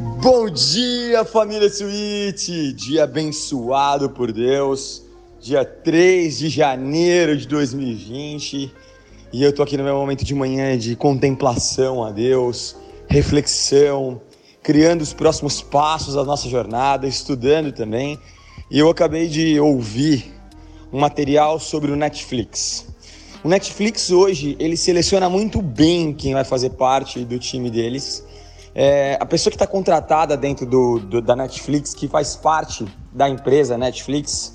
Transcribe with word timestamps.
Bom 0.00 0.50
dia, 0.50 1.24
família 1.24 1.70
Suíte! 1.70 2.72
Dia 2.72 3.04
abençoado 3.04 4.10
por 4.10 4.32
Deus, 4.32 5.04
dia 5.40 5.64
3 5.64 6.36
de 6.36 6.48
janeiro 6.48 7.36
de 7.36 7.46
2020 7.46 8.72
e 9.32 9.42
eu 9.42 9.52
tô 9.52 9.62
aqui 9.62 9.76
no 9.76 9.84
meu 9.84 9.94
momento 9.94 10.24
de 10.24 10.34
manhã 10.34 10.76
de 10.76 10.96
contemplação 10.96 12.02
a 12.02 12.10
Deus, 12.10 12.74
reflexão, 13.08 14.20
criando 14.64 15.02
os 15.02 15.12
próximos 15.12 15.62
passos 15.62 16.14
da 16.14 16.24
nossa 16.24 16.48
jornada, 16.48 17.06
estudando 17.06 17.70
também. 17.70 18.18
E 18.68 18.80
eu 18.80 18.90
acabei 18.90 19.28
de 19.28 19.60
ouvir 19.60 20.34
um 20.92 20.98
material 20.98 21.60
sobre 21.60 21.92
o 21.92 21.96
Netflix. 21.96 22.88
O 23.44 23.48
Netflix 23.48 24.10
hoje 24.10 24.56
ele 24.58 24.76
seleciona 24.76 25.30
muito 25.30 25.62
bem 25.62 26.12
quem 26.12 26.34
vai 26.34 26.44
fazer 26.44 26.70
parte 26.70 27.24
do 27.24 27.38
time 27.38 27.70
deles 27.70 28.24
é, 28.74 29.16
a 29.20 29.24
pessoa 29.24 29.52
que 29.52 29.54
está 29.54 29.68
contratada 29.68 30.36
dentro 30.36 30.66
do, 30.66 30.98
do, 30.98 31.22
da 31.22 31.36
Netflix, 31.36 31.94
que 31.94 32.08
faz 32.08 32.34
parte 32.34 32.84
da 33.12 33.28
empresa 33.28 33.78
Netflix, 33.78 34.52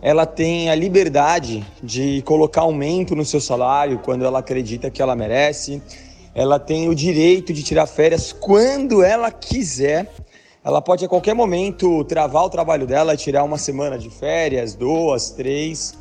ela 0.00 0.24
tem 0.24 0.70
a 0.70 0.74
liberdade 0.74 1.66
de 1.82 2.22
colocar 2.22 2.62
aumento 2.62 3.14
no 3.14 3.26
seu 3.26 3.40
salário 3.40 3.98
quando 3.98 4.24
ela 4.24 4.38
acredita 4.38 4.90
que 4.90 5.02
ela 5.02 5.14
merece. 5.14 5.82
Ela 6.34 6.58
tem 6.58 6.88
o 6.88 6.94
direito 6.94 7.52
de 7.52 7.62
tirar 7.62 7.86
férias 7.86 8.32
quando 8.32 9.02
ela 9.02 9.30
quiser. 9.30 10.14
Ela 10.64 10.80
pode 10.80 11.04
a 11.04 11.08
qualquer 11.08 11.34
momento 11.34 12.04
travar 12.04 12.44
o 12.44 12.50
trabalho 12.50 12.86
dela, 12.86 13.16
tirar 13.16 13.44
uma 13.44 13.58
semana 13.58 13.98
de 13.98 14.08
férias, 14.08 14.74
duas, 14.74 15.30
três. 15.30 15.98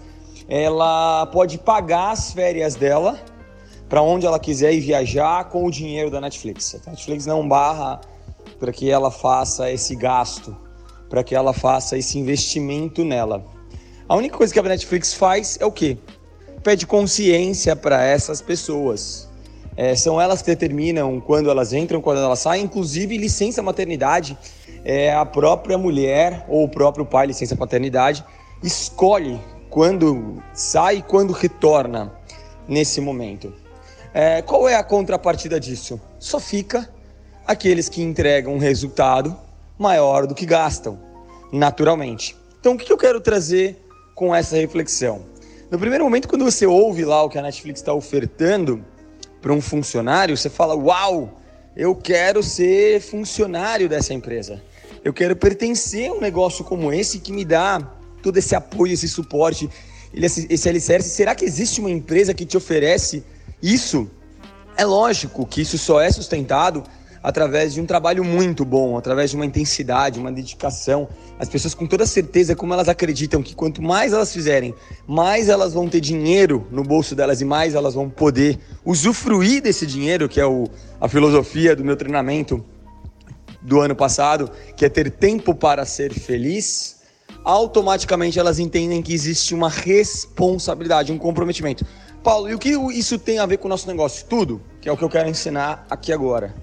Ela 0.47 1.25
pode 1.25 1.57
pagar 1.57 2.11
as 2.11 2.31
férias 2.31 2.75
dela 2.75 3.19
para 3.89 4.01
onde 4.01 4.25
ela 4.25 4.39
quiser 4.39 4.73
ir 4.73 4.81
viajar 4.81 5.45
com 5.45 5.65
o 5.65 5.71
dinheiro 5.71 6.09
da 6.09 6.19
Netflix. 6.19 6.75
A 6.85 6.89
Netflix 6.89 7.25
não 7.25 7.47
barra 7.47 8.01
para 8.59 8.71
que 8.71 8.89
ela 8.89 9.11
faça 9.11 9.71
esse 9.71 9.95
gasto, 9.95 10.55
para 11.09 11.23
que 11.23 11.35
ela 11.35 11.53
faça 11.53 11.97
esse 11.97 12.17
investimento 12.17 13.03
nela. 13.03 13.45
A 14.09 14.15
única 14.15 14.37
coisa 14.37 14.53
que 14.53 14.59
a 14.59 14.63
Netflix 14.63 15.13
faz 15.13 15.57
é 15.59 15.65
o 15.65 15.71
quê? 15.71 15.97
Pede 16.63 16.85
consciência 16.85 17.75
para 17.75 18.03
essas 18.03 18.41
pessoas. 18.41 19.27
É, 19.75 19.95
são 19.95 20.19
elas 20.19 20.41
que 20.41 20.47
determinam 20.47 21.21
quando 21.21 21.51
elas 21.51 21.71
entram, 21.71 22.01
quando 22.01 22.19
elas 22.19 22.39
saem, 22.39 22.63
inclusive 22.63 23.17
licença 23.17 23.61
maternidade. 23.61 24.37
É 24.83 25.13
a 25.13 25.25
própria 25.25 25.77
mulher 25.77 26.45
ou 26.49 26.63
o 26.63 26.69
próprio 26.69 27.05
pai, 27.05 27.27
licença 27.27 27.55
paternidade, 27.55 28.23
escolhe 28.63 29.39
quando 29.69 30.41
sai 30.53 30.97
e 30.97 31.01
quando 31.01 31.31
retorna 31.31 32.13
nesse 32.67 32.99
momento. 32.99 33.53
É, 34.19 34.41
qual 34.41 34.67
é 34.67 34.73
a 34.73 34.83
contrapartida 34.83 35.59
disso? 35.59 36.01
Só 36.17 36.39
fica 36.39 36.89
aqueles 37.45 37.87
que 37.87 38.01
entregam 38.01 38.55
um 38.55 38.57
resultado 38.57 39.37
maior 39.77 40.25
do 40.25 40.33
que 40.33 40.43
gastam, 40.43 40.99
naturalmente. 41.53 42.35
Então, 42.59 42.73
o 42.73 42.77
que 42.79 42.91
eu 42.91 42.97
quero 42.97 43.21
trazer 43.21 43.77
com 44.15 44.33
essa 44.33 44.55
reflexão? 44.55 45.23
No 45.69 45.77
primeiro 45.77 46.03
momento, 46.03 46.27
quando 46.27 46.43
você 46.43 46.65
ouve 46.65 47.05
lá 47.05 47.21
o 47.21 47.29
que 47.29 47.37
a 47.37 47.43
Netflix 47.43 47.79
está 47.79 47.93
ofertando 47.93 48.83
para 49.39 49.53
um 49.53 49.61
funcionário, 49.61 50.35
você 50.35 50.49
fala: 50.49 50.75
Uau, 50.75 51.39
eu 51.75 51.93
quero 51.93 52.41
ser 52.41 52.99
funcionário 53.01 53.87
dessa 53.87 54.15
empresa. 54.15 54.59
Eu 55.05 55.13
quero 55.13 55.35
pertencer 55.35 56.09
a 56.09 56.13
um 56.13 56.19
negócio 56.19 56.65
como 56.65 56.91
esse 56.91 57.19
que 57.19 57.31
me 57.31 57.45
dá 57.45 57.87
todo 58.23 58.37
esse 58.37 58.55
apoio, 58.55 58.93
esse 58.93 59.07
suporte, 59.07 59.69
esse 60.25 60.69
alicerce. 60.69 61.09
Será 61.09 61.35
que 61.35 61.45
existe 61.45 61.79
uma 61.79 61.91
empresa 61.91 62.33
que 62.33 62.45
te 62.45 62.57
oferece 62.57 63.23
isso 63.61 64.09
é 64.75 64.85
lógico 64.85 65.45
que 65.45 65.61
isso 65.61 65.77
só 65.77 65.99
é 65.99 66.11
sustentado 66.11 66.83
através 67.23 67.73
de 67.73 67.81
um 67.81 67.85
trabalho 67.85 68.23
muito 68.23 68.63
bom, 68.63 68.95
através 68.95 69.31
de 69.31 69.35
uma 69.35 69.45
intensidade, 69.45 70.19
uma 70.19 70.31
dedicação. 70.31 71.09
As 71.39 71.49
pessoas 71.49 71.73
com 71.73 71.87
toda 71.87 72.05
certeza, 72.05 72.55
como 72.55 72.73
elas 72.73 72.87
acreditam 72.87 73.41
que 73.41 73.55
quanto 73.55 73.81
mais 73.81 74.13
elas 74.13 74.31
fizerem, 74.31 74.73
mais 75.07 75.49
elas 75.49 75.73
vão 75.73 75.89
ter 75.89 75.99
dinheiro 75.99 76.67
no 76.71 76.83
bolso 76.83 77.15
delas 77.15 77.41
e 77.41 77.45
mais 77.45 77.73
elas 77.73 77.95
vão 77.95 78.09
poder 78.09 78.59
usufruir 78.85 79.61
desse 79.61 79.85
dinheiro, 79.85 80.29
que 80.29 80.39
é 80.39 80.45
o, 80.45 80.69
a 81.01 81.09
filosofia 81.09 81.75
do 81.75 81.83
meu 81.83 81.97
treinamento 81.97 82.63
do 83.61 83.81
ano 83.81 83.95
passado, 83.95 84.49
que 84.75 84.85
é 84.85 84.89
ter 84.89 85.09
tempo 85.11 85.53
para 85.55 85.83
ser 85.85 86.13
feliz 86.13 86.96
automaticamente 87.47 88.37
elas 88.37 88.59
entendem 88.59 89.01
que 89.01 89.13
existe 89.13 89.55
uma 89.55 89.69
responsabilidade, 89.69 91.13
um 91.13 91.17
comprometimento. 91.17 91.85
Paulo, 92.21 92.49
e 92.49 92.53
o 92.53 92.59
que 92.59 92.71
isso 92.91 93.17
tem 93.17 93.39
a 93.39 93.45
ver 93.45 93.55
com 93.55 93.67
o 93.67 93.69
nosso 93.69 93.87
negócio? 93.87 94.25
Tudo, 94.27 94.61
que 94.81 94.89
é 94.89 94.91
o 94.91 94.97
que 94.97 95.03
eu 95.03 95.09
quero 95.09 95.29
ensinar 95.29 95.87
aqui 95.89 96.11
agora. 96.11 96.53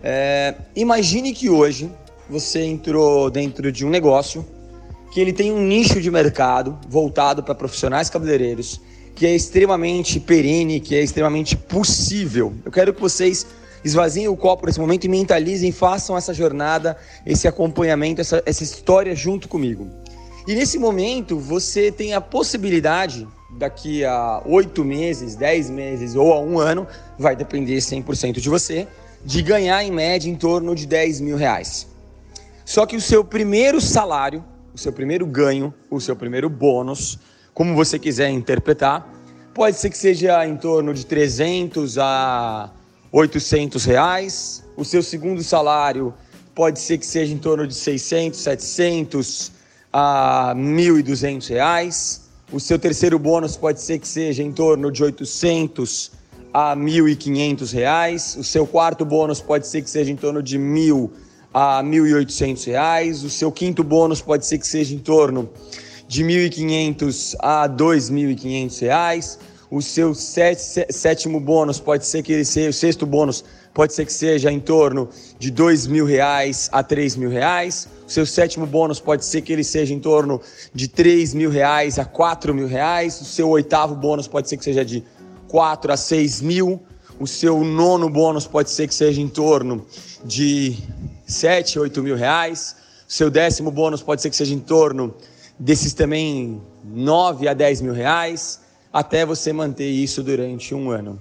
É, 0.00 0.54
imagine 0.76 1.32
que 1.32 1.50
hoje 1.50 1.90
você 2.28 2.62
entrou 2.62 3.28
dentro 3.28 3.72
de 3.72 3.84
um 3.84 3.90
negócio 3.90 4.46
que 5.12 5.20
ele 5.20 5.32
tem 5.32 5.50
um 5.50 5.66
nicho 5.66 6.00
de 6.00 6.12
mercado 6.12 6.78
voltado 6.88 7.42
para 7.42 7.52
profissionais 7.52 8.08
cabeleireiros, 8.08 8.80
que 9.16 9.26
é 9.26 9.34
extremamente 9.34 10.20
perene, 10.20 10.78
que 10.78 10.94
é 10.94 11.02
extremamente 11.02 11.56
possível. 11.56 12.54
Eu 12.64 12.70
quero 12.70 12.94
que 12.94 13.00
vocês 13.00 13.44
esvaziem 13.84 14.28
o 14.28 14.36
copo 14.36 14.64
nesse 14.64 14.78
momento 14.78 15.06
e 15.06 15.08
mentalizem, 15.08 15.72
façam 15.72 16.16
essa 16.16 16.32
jornada, 16.32 16.96
esse 17.26 17.48
acompanhamento, 17.48 18.20
essa, 18.20 18.40
essa 18.46 18.62
história 18.62 19.12
junto 19.16 19.48
comigo. 19.48 19.90
E 20.50 20.54
nesse 20.56 20.80
momento 20.80 21.38
você 21.38 21.92
tem 21.92 22.12
a 22.12 22.20
possibilidade, 22.20 23.24
daqui 23.56 24.04
a 24.04 24.42
oito 24.44 24.84
meses, 24.84 25.36
dez 25.36 25.70
meses 25.70 26.16
ou 26.16 26.32
a 26.32 26.40
um 26.40 26.58
ano, 26.58 26.88
vai 27.16 27.36
depender 27.36 27.76
100% 27.76 28.40
de 28.40 28.48
você, 28.48 28.88
de 29.24 29.42
ganhar 29.42 29.84
em 29.84 29.92
média 29.92 30.28
em 30.28 30.34
torno 30.34 30.74
de 30.74 30.88
10 30.88 31.20
mil 31.20 31.36
reais. 31.36 31.86
Só 32.64 32.84
que 32.84 32.96
o 32.96 33.00
seu 33.00 33.24
primeiro 33.24 33.80
salário, 33.80 34.44
o 34.74 34.78
seu 34.78 34.92
primeiro 34.92 35.24
ganho, 35.24 35.72
o 35.88 36.00
seu 36.00 36.16
primeiro 36.16 36.50
bônus, 36.50 37.20
como 37.54 37.72
você 37.76 37.96
quiser 37.96 38.30
interpretar, 38.30 39.08
pode 39.54 39.76
ser 39.76 39.88
que 39.88 39.98
seja 39.98 40.44
em 40.44 40.56
torno 40.56 40.92
de 40.92 41.06
300 41.06 41.96
a 41.96 42.72
800 43.12 43.84
reais. 43.84 44.64
O 44.76 44.84
seu 44.84 45.00
segundo 45.00 45.44
salário 45.44 46.12
pode 46.56 46.80
ser 46.80 46.98
que 46.98 47.06
seja 47.06 47.32
em 47.32 47.38
torno 47.38 47.68
de 47.68 47.74
600, 47.76 48.36
700, 48.40 49.59
a 49.92 50.52
R$ 50.54 50.60
1.200. 50.60 52.20
O 52.52 52.58
seu 52.58 52.78
terceiro 52.78 53.18
bônus 53.18 53.56
pode 53.56 53.80
ser 53.80 53.98
que 53.98 54.08
seja 54.08 54.42
em 54.42 54.52
torno 54.52 54.90
de 54.90 55.04
800 55.04 56.12
a 56.52 56.74
R$ 56.74 56.80
1.500. 56.80 58.38
O 58.38 58.44
seu 58.44 58.66
quarto 58.66 59.04
bônus 59.04 59.40
pode 59.40 59.66
ser 59.66 59.82
que 59.82 59.90
seja 59.90 60.10
em 60.10 60.16
torno 60.16 60.42
de 60.42 60.56
R$ 60.56 60.64
1.000 60.64 61.10
a 61.52 61.80
R$ 61.80 61.88
1.800. 61.88 63.24
O 63.24 63.30
seu 63.30 63.52
quinto 63.52 63.84
bônus 63.84 64.20
pode 64.20 64.46
ser 64.46 64.58
que 64.58 64.66
seja 64.66 64.94
em 64.94 64.98
torno 64.98 65.48
de 66.08 66.22
R$ 66.24 66.48
1.500 66.50 67.36
a 67.38 67.62
R$ 67.62 67.68
2.500. 67.68 69.38
O 69.70 69.80
seu 69.80 70.12
sétimo 70.14 71.38
bônus 71.38 71.78
pode 71.78 72.04
ser 72.04 72.24
que 72.24 72.32
ele 72.32 72.44
seja, 72.44 72.70
o 72.70 72.72
sexto 72.72 73.06
bônus 73.06 73.44
pode 73.72 73.94
ser 73.94 74.04
que 74.04 74.12
seja 74.12 74.50
em 74.50 74.60
torno 74.60 75.08
de 75.38 75.50
dois 75.50 75.86
mil 75.86 76.04
reais 76.04 76.68
a 76.72 76.82
três 76.82 77.16
mil 77.16 77.30
reais. 77.30 77.88
O 78.06 78.10
seu 78.10 78.26
sétimo 78.26 78.66
bônus 78.66 79.00
pode 79.00 79.24
ser 79.24 79.42
que 79.42 79.52
ele 79.52 79.64
seja 79.64 79.94
em 79.94 80.00
torno 80.00 80.40
de 80.74 80.88
três 80.88 81.32
mil 81.32 81.50
reais 81.50 81.98
a 81.98 82.04
quatro 82.04 82.52
mil 82.54 82.66
reais. 82.66 83.20
O 83.20 83.24
seu 83.24 83.48
oitavo 83.48 83.94
bônus 83.94 84.26
pode 84.26 84.48
ser 84.48 84.56
que 84.56 84.64
seja 84.64 84.84
de 84.84 85.04
quatro 85.48 85.92
a 85.92 85.96
seis 85.96 86.40
mil. 86.40 86.82
O 87.18 87.26
seu 87.26 87.62
nono 87.62 88.08
bônus 88.08 88.46
pode 88.46 88.70
ser 88.70 88.88
que 88.88 88.94
seja 88.94 89.20
em 89.20 89.28
torno 89.28 89.86
de 90.24 90.76
sete, 91.26 91.78
oito 91.78 92.02
mil 92.02 92.16
reais. 92.16 92.76
O 93.08 93.12
seu 93.12 93.30
décimo 93.30 93.70
bônus 93.70 94.02
pode 94.02 94.22
ser 94.22 94.30
que 94.30 94.36
seja 94.36 94.54
em 94.54 94.60
torno 94.60 95.14
desses 95.58 95.92
também 95.92 96.60
nove 96.82 97.46
a 97.46 97.52
dez 97.52 97.82
mil 97.82 97.92
reais, 97.92 98.60
até 98.90 99.26
você 99.26 99.52
manter 99.52 99.90
isso 99.90 100.22
durante 100.22 100.74
um 100.74 100.90
ano 100.90 101.20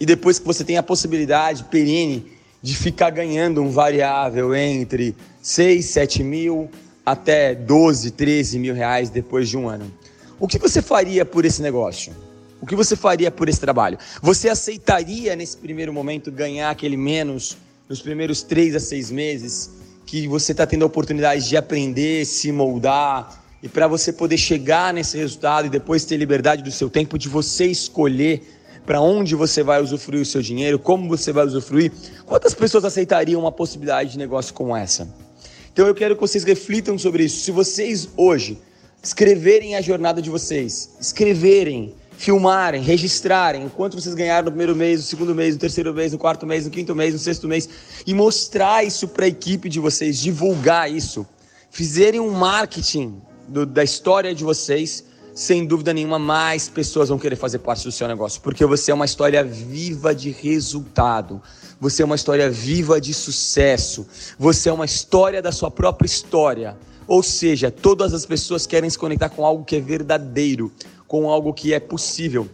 e 0.00 0.06
depois 0.06 0.38
que 0.38 0.46
você 0.46 0.64
tem 0.64 0.76
a 0.76 0.82
possibilidade 0.82 1.64
perene 1.64 2.32
de 2.62 2.74
ficar 2.74 3.10
ganhando 3.10 3.62
um 3.62 3.70
variável 3.70 4.54
entre 4.54 5.14
6, 5.42 5.84
7 5.84 6.24
mil 6.24 6.70
até 7.04 7.54
12, 7.54 8.10
13 8.10 8.58
mil 8.58 8.74
reais 8.74 9.10
depois 9.10 9.48
de 9.48 9.56
um 9.56 9.68
ano. 9.68 9.90
O 10.38 10.46
que 10.46 10.58
você 10.58 10.82
faria 10.82 11.24
por 11.24 11.44
esse 11.44 11.62
negócio? 11.62 12.12
O 12.60 12.66
que 12.66 12.74
você 12.74 12.96
faria 12.96 13.30
por 13.30 13.48
esse 13.48 13.60
trabalho? 13.60 13.98
Você 14.20 14.48
aceitaria 14.48 15.34
nesse 15.36 15.56
primeiro 15.56 15.92
momento 15.92 16.30
ganhar 16.30 16.70
aquele 16.70 16.96
menos 16.96 17.56
nos 17.88 18.02
primeiros 18.02 18.42
três 18.42 18.74
a 18.74 18.80
seis 18.80 19.10
meses 19.10 19.70
que 20.04 20.26
você 20.26 20.52
está 20.52 20.66
tendo 20.66 20.82
a 20.82 20.86
oportunidade 20.86 21.48
de 21.48 21.56
aprender, 21.56 22.24
se 22.24 22.50
moldar 22.50 23.44
e 23.62 23.68
para 23.68 23.86
você 23.86 24.12
poder 24.12 24.36
chegar 24.36 24.92
nesse 24.92 25.16
resultado 25.16 25.66
e 25.66 25.70
depois 25.70 26.04
ter 26.04 26.16
liberdade 26.16 26.62
do 26.62 26.70
seu 26.70 26.88
tempo 26.88 27.18
de 27.18 27.28
você 27.28 27.66
escolher 27.66 28.57
para 28.88 29.02
onde 29.02 29.34
você 29.34 29.62
vai 29.62 29.82
usufruir 29.82 30.22
o 30.22 30.24
seu 30.24 30.40
dinheiro, 30.40 30.78
como 30.78 31.10
você 31.10 31.30
vai 31.30 31.44
usufruir. 31.44 31.92
Quantas 32.24 32.54
pessoas 32.54 32.86
aceitariam 32.86 33.38
uma 33.38 33.52
possibilidade 33.52 34.12
de 34.12 34.18
negócio 34.18 34.54
como 34.54 34.74
essa? 34.74 35.06
Então 35.70 35.86
eu 35.86 35.94
quero 35.94 36.14
que 36.14 36.20
vocês 36.22 36.42
reflitam 36.42 36.96
sobre 36.96 37.24
isso. 37.24 37.44
Se 37.44 37.50
vocês 37.50 38.08
hoje 38.16 38.56
escreverem 39.02 39.76
a 39.76 39.82
jornada 39.82 40.22
de 40.22 40.30
vocês, 40.30 40.96
escreverem 40.98 41.92
filmarem, 42.16 42.80
registrarem 42.80 43.68
quanto 43.68 44.00
vocês 44.00 44.14
ganharam 44.14 44.46
no 44.46 44.52
primeiro 44.52 44.74
mês, 44.74 45.00
no 45.00 45.06
segundo 45.06 45.34
mês, 45.34 45.52
no 45.52 45.60
terceiro 45.60 45.92
mês, 45.92 46.12
no 46.12 46.18
quarto 46.18 46.46
mês, 46.46 46.64
no 46.64 46.70
quinto 46.70 46.94
mês, 46.94 47.12
no 47.12 47.18
sexto 47.18 47.46
mês 47.46 47.68
e 48.06 48.14
mostrar 48.14 48.86
isso 48.86 49.06
para 49.06 49.26
a 49.26 49.28
equipe 49.28 49.68
de 49.68 49.78
vocês, 49.78 50.18
divulgar 50.18 50.90
isso, 50.90 51.26
fizerem 51.70 52.20
um 52.20 52.30
marketing 52.30 53.20
do, 53.46 53.66
da 53.66 53.84
história 53.84 54.34
de 54.34 54.44
vocês, 54.44 55.04
sem 55.38 55.64
dúvida 55.64 55.94
nenhuma, 55.94 56.18
mais 56.18 56.68
pessoas 56.68 57.10
vão 57.10 57.16
querer 57.16 57.36
fazer 57.36 57.60
parte 57.60 57.84
do 57.84 57.92
seu 57.92 58.08
negócio, 58.08 58.40
porque 58.40 58.66
você 58.66 58.90
é 58.90 58.94
uma 58.94 59.04
história 59.04 59.44
viva 59.44 60.12
de 60.12 60.30
resultado, 60.32 61.40
você 61.80 62.02
é 62.02 62.04
uma 62.04 62.16
história 62.16 62.50
viva 62.50 63.00
de 63.00 63.14
sucesso, 63.14 64.04
você 64.36 64.68
é 64.68 64.72
uma 64.72 64.84
história 64.84 65.40
da 65.40 65.52
sua 65.52 65.70
própria 65.70 66.06
história. 66.06 66.76
Ou 67.06 67.22
seja, 67.22 67.70
todas 67.70 68.12
as 68.12 68.26
pessoas 68.26 68.66
querem 68.66 68.90
se 68.90 68.98
conectar 68.98 69.28
com 69.28 69.46
algo 69.46 69.64
que 69.64 69.76
é 69.76 69.80
verdadeiro, 69.80 70.72
com 71.06 71.30
algo 71.30 71.54
que 71.54 71.72
é 71.72 71.78
possível. 71.78 72.48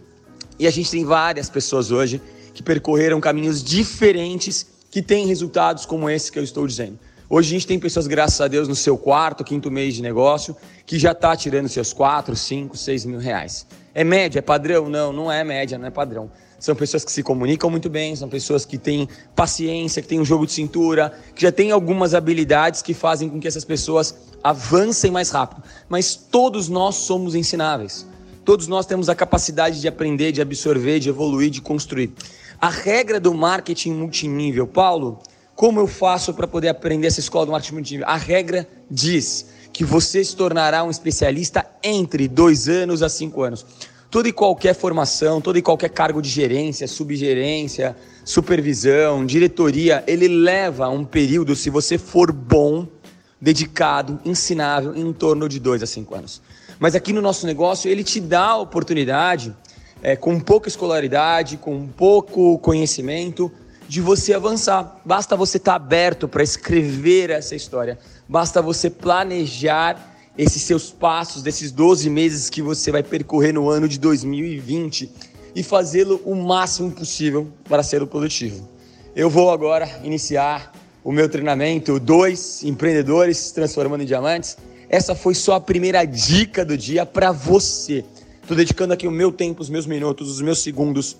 E 0.59 0.67
a 0.67 0.71
gente 0.71 0.91
tem 0.91 1.03
várias 1.03 1.49
pessoas 1.49 1.89
hoje 1.89 2.21
que 2.53 2.61
percorreram 2.61 3.19
caminhos 3.19 3.63
diferentes 3.63 4.63
que 4.91 5.01
têm 5.01 5.25
resultados 5.25 5.87
como 5.87 6.07
esse 6.07 6.31
que 6.31 6.37
eu 6.37 6.43
estou 6.43 6.67
dizendo. 6.67 6.99
Hoje 7.27 7.49
a 7.49 7.53
gente 7.53 7.65
tem 7.65 7.79
pessoas, 7.79 8.05
graças 8.05 8.39
a 8.39 8.47
Deus, 8.47 8.67
no 8.67 8.75
seu 8.75 8.95
quarto, 8.95 9.43
quinto 9.43 9.71
mês 9.71 9.95
de 9.95 10.01
negócio, 10.01 10.55
que 10.85 10.99
já 10.99 11.11
está 11.11 11.35
tirando 11.35 11.67
seus 11.67 11.91
4, 11.91 12.35
5, 12.35 12.77
6 12.77 13.05
mil 13.05 13.19
reais. 13.19 13.65
É 13.95 14.03
média? 14.03 14.37
É 14.37 14.41
padrão? 14.43 14.87
Não, 14.89 15.11
não 15.11 15.31
é 15.31 15.43
média, 15.43 15.75
não 15.75 15.87
é 15.87 15.89
padrão. 15.89 16.29
São 16.59 16.75
pessoas 16.75 17.03
que 17.03 17.11
se 17.11 17.23
comunicam 17.23 17.67
muito 17.69 17.89
bem, 17.89 18.15
são 18.15 18.29
pessoas 18.29 18.63
que 18.63 18.77
têm 18.77 19.09
paciência, 19.35 20.03
que 20.03 20.07
têm 20.07 20.19
um 20.19 20.25
jogo 20.25 20.45
de 20.45 20.51
cintura, 20.51 21.13
que 21.33 21.41
já 21.41 21.51
têm 21.51 21.71
algumas 21.71 22.13
habilidades 22.13 22.83
que 22.83 22.93
fazem 22.93 23.27
com 23.27 23.39
que 23.39 23.47
essas 23.47 23.65
pessoas 23.65 24.15
avancem 24.43 25.09
mais 25.09 25.31
rápido. 25.31 25.63
Mas 25.89 26.15
todos 26.15 26.69
nós 26.69 26.93
somos 26.95 27.33
ensináveis. 27.33 28.05
Todos 28.43 28.67
nós 28.67 28.85
temos 28.85 29.09
a 29.09 29.15
capacidade 29.15 29.81
de 29.81 29.87
aprender, 29.87 30.31
de 30.31 30.41
absorver, 30.41 30.99
de 30.99 31.09
evoluir, 31.09 31.49
de 31.49 31.59
construir. 31.59 32.13
A 32.61 32.69
regra 32.69 33.19
do 33.19 33.33
marketing 33.33 33.93
multinível, 33.93 34.67
Paulo, 34.67 35.19
como 35.55 35.79
eu 35.79 35.87
faço 35.87 36.33
para 36.33 36.45
poder 36.45 36.67
aprender 36.67 37.07
essa 37.07 37.21
escola 37.21 37.45
do 37.45 37.51
marketing 37.51 37.75
multinível? 37.75 38.07
A 38.07 38.17
regra 38.17 38.67
diz 38.91 39.47
que 39.71 39.85
você 39.85 40.23
se 40.23 40.35
tornará 40.35 40.83
um 40.83 40.89
especialista 40.89 41.65
entre 41.81 42.27
dois 42.27 42.67
anos 42.67 43.01
a 43.01 43.07
cinco 43.07 43.41
anos. 43.41 43.65
Toda 44.11 44.27
e 44.27 44.33
qualquer 44.33 44.75
formação, 44.75 45.41
todo 45.41 45.57
e 45.57 45.61
qualquer 45.61 45.89
cargo 45.89 46.21
de 46.21 46.29
gerência, 46.29 46.87
subgerência, 46.87 47.95
supervisão, 48.23 49.25
diretoria, 49.25 50.03
ele 50.07 50.27
leva 50.27 50.89
um 50.89 51.03
período, 51.03 51.55
se 51.55 51.69
você 51.69 51.97
for 51.97 52.31
bom, 52.31 52.87
dedicado, 53.39 54.19
ensinável, 54.23 54.95
em 54.95 55.11
torno 55.11 55.47
de 55.49 55.59
dois 55.59 55.81
a 55.83 55.85
cinco 55.85 56.15
anos. 56.15 56.41
Mas 56.79 56.95
aqui 56.95 57.13
no 57.13 57.21
nosso 57.21 57.45
negócio, 57.45 57.89
ele 57.89 58.03
te 58.03 58.19
dá 58.19 58.47
a 58.47 58.57
oportunidade, 58.57 59.55
é, 60.01 60.15
com 60.15 60.39
pouca 60.39 60.67
escolaridade, 60.67 61.57
com 61.57 61.87
pouco 61.87 62.57
conhecimento, 62.59 63.51
de 63.87 64.01
você 64.01 64.33
avançar. 64.33 64.99
Basta 65.05 65.35
você 65.35 65.57
estar 65.57 65.71
tá 65.71 65.75
aberto 65.75 66.27
para 66.27 66.43
escrever 66.43 67.29
essa 67.29 67.55
história. 67.55 67.97
Basta 68.27 68.61
você 68.61 68.89
planejar 68.89 70.15
esses 70.37 70.61
seus 70.63 70.91
passos, 70.91 71.41
desses 71.41 71.71
12 71.71 72.09
meses 72.09 72.49
que 72.49 72.61
você 72.61 72.91
vai 72.91 73.03
percorrer 73.03 73.53
no 73.53 73.69
ano 73.69 73.87
de 73.87 73.97
2020 73.99 75.11
e 75.55 75.63
fazê-lo 75.63 76.21
o 76.25 76.35
máximo 76.35 76.91
possível 76.91 77.47
para 77.69 77.81
ser 77.81 78.05
produtivo. 78.07 78.67
Eu 79.15 79.29
vou 79.29 79.49
agora 79.49 79.89
iniciar 80.03 80.73
o 81.03 81.11
meu 81.11 81.29
treinamento 81.29 81.99
Dois 81.99 82.63
Empreendedores 82.63 83.51
Transformando 83.51 84.01
em 84.01 84.05
Diamantes. 84.05 84.57
Essa 84.89 85.15
foi 85.15 85.33
só 85.33 85.53
a 85.53 85.61
primeira 85.61 86.03
dica 86.03 86.65
do 86.65 86.77
dia 86.77 87.05
para 87.05 87.31
você. 87.31 88.03
Estou 88.41 88.57
dedicando 88.57 88.93
aqui 88.93 89.07
o 89.07 89.11
meu 89.11 89.31
tempo, 89.31 89.61
os 89.61 89.69
meus 89.69 89.85
minutos, 89.85 90.29
os 90.29 90.41
meus 90.41 90.59
segundos, 90.59 91.15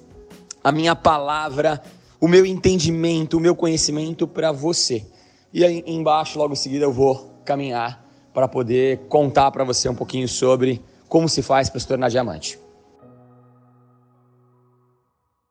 a 0.64 0.72
minha 0.72 0.96
palavra, 0.96 1.82
o 2.20 2.28
meu 2.28 2.46
entendimento, 2.46 3.38
o 3.38 3.40
meu 3.40 3.56
conhecimento 3.56 4.28
para 4.28 4.52
você. 4.52 5.06
E 5.54 5.64
aí 5.64 5.84
embaixo, 5.86 6.38
logo 6.38 6.54
em 6.54 6.58
seguida, 6.58 6.86
eu 6.86 6.92
vou 6.92 7.32
caminhar 7.46 8.04
para 8.34 8.48
poder 8.48 9.00
contar 9.08 9.52
para 9.52 9.64
você 9.64 9.88
um 9.88 9.96
pouquinho 9.96 10.28
sobre 10.28 10.82
como 11.08 11.30
se 11.30 11.42
faz 11.42 11.70
para 11.70 11.80
se 11.80 11.88
tornar 11.88 12.10
diamante. 12.10 12.60